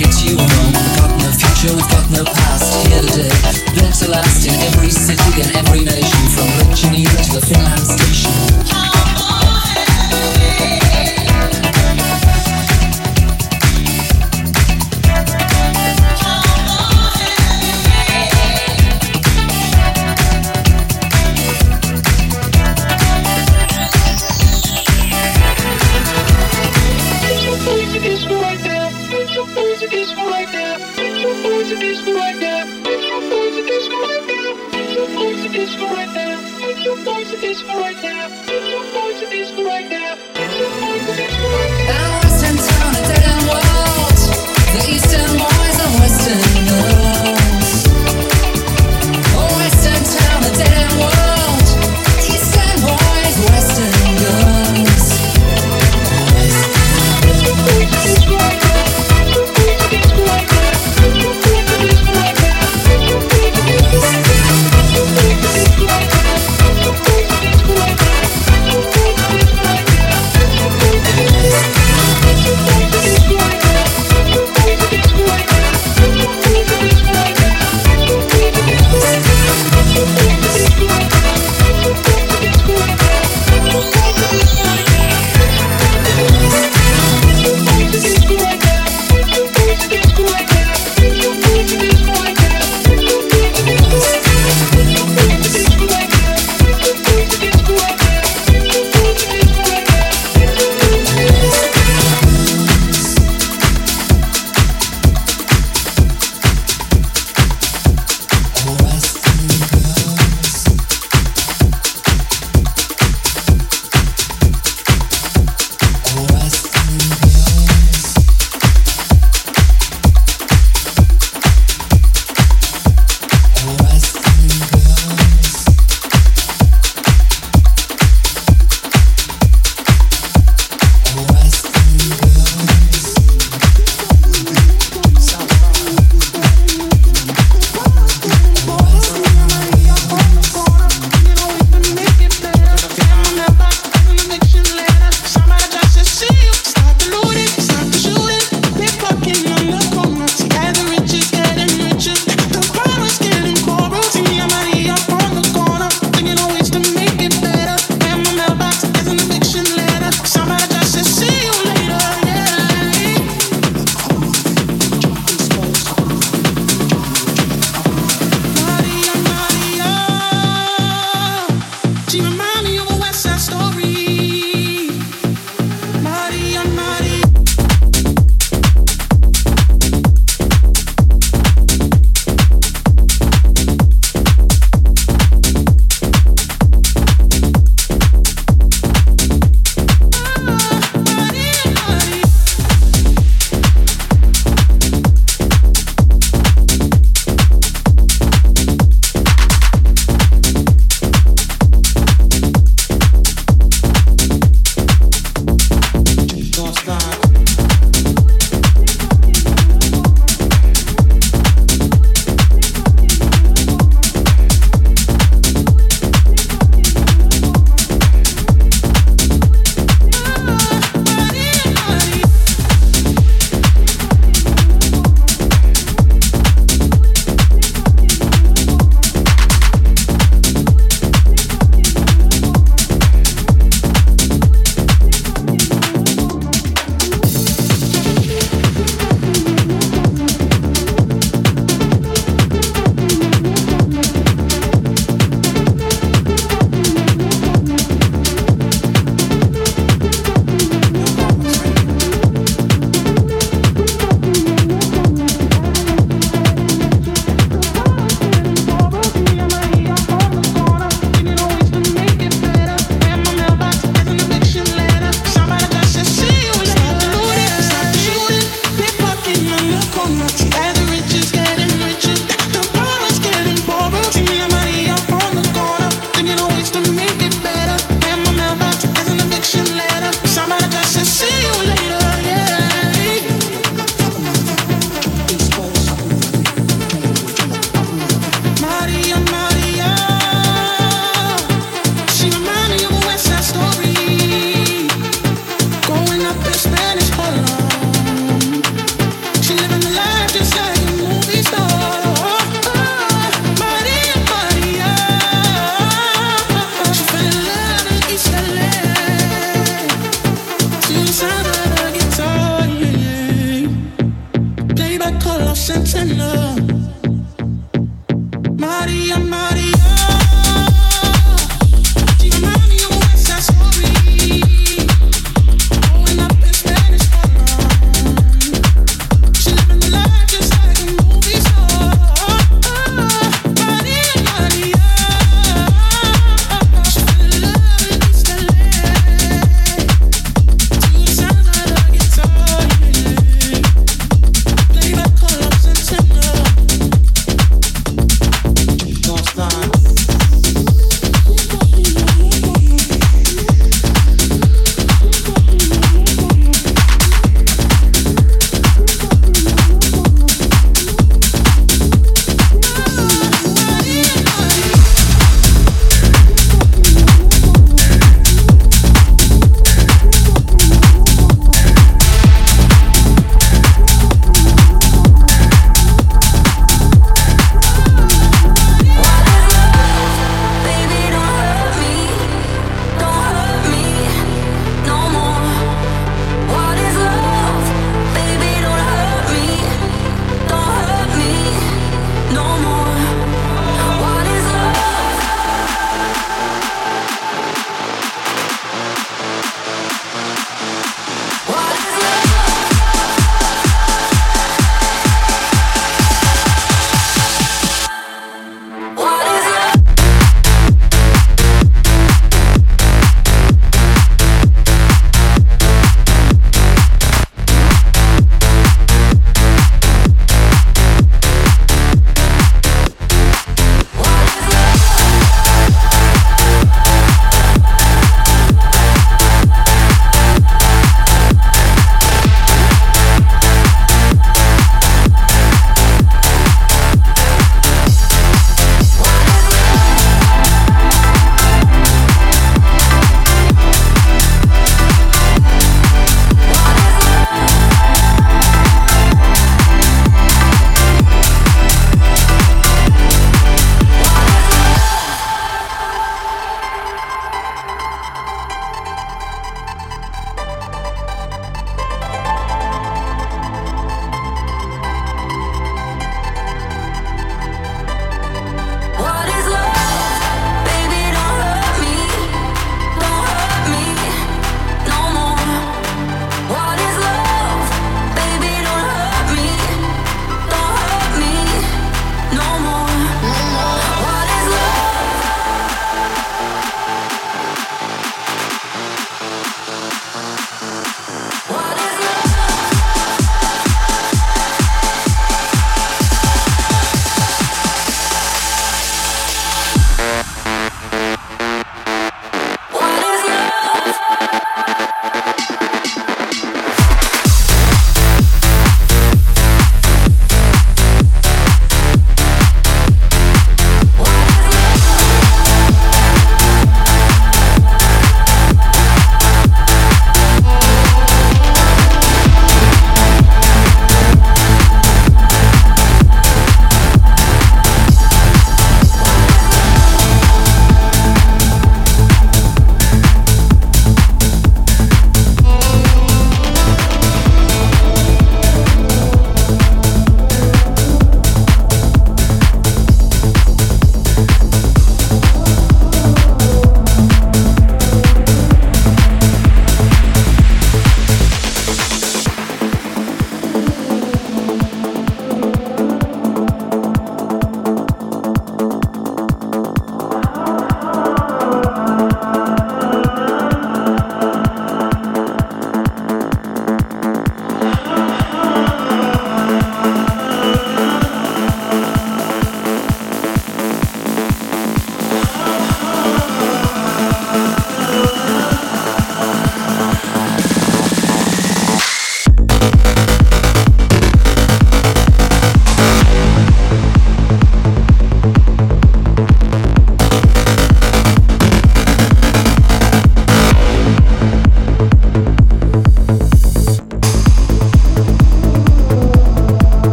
We've 0.00 0.06
got 0.06 1.10
no 1.18 1.32
future, 1.32 1.74
we've 1.74 1.88
got 1.90 2.08
no 2.12 2.22
past. 2.22 2.86
Here 2.86 3.02
today, 3.02 4.08
last 4.08 4.46
in 4.46 4.54
every 4.54 4.90
city 4.90 5.42
and 5.42 5.56
every 5.56 5.82
nation, 5.82 6.28
from 6.30 6.46
Virginia 6.68 7.08
to 7.08 7.40
the 7.40 7.44
Finland 7.44 7.80
station. 7.80 8.47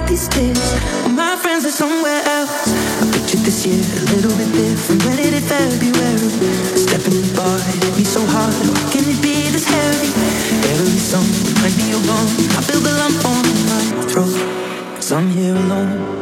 right 0.00 0.08
these 0.08 0.28
days. 0.28 0.58
My 1.10 1.36
friends 1.36 1.64
are 1.64 1.70
somewhere 1.70 2.22
else. 2.24 2.68
I 3.02 3.10
pictured 3.12 3.40
this 3.40 3.66
year 3.66 3.80
a 3.80 4.04
little 4.14 4.34
bit 4.36 4.50
different. 4.52 5.04
When 5.04 5.16
did 5.16 5.34
it 5.34 5.42
February? 5.42 6.30
Stepping 6.76 7.14
in 7.14 7.22
the 7.22 7.34
bar, 7.36 7.56
it 7.56 7.84
hit 7.84 7.96
me 7.96 8.04
so 8.04 8.24
hard. 8.26 8.54
Why 8.68 8.82
can 8.92 9.04
it 9.04 9.20
be 9.22 9.50
this 9.50 9.66
heavy? 9.66 10.10
Every 10.72 10.98
song 10.98 11.26
might 11.62 11.76
be 11.76 11.90
a 11.92 11.98
home. 12.08 12.32
I 12.58 12.62
feel 12.62 12.80
the 12.80 12.92
lump 13.00 13.24
on 13.24 13.44
my 13.70 13.82
throat. 14.10 14.96
Cause 14.96 15.12
I'm 15.12 15.28
here 15.28 15.54
alone. 15.54 16.19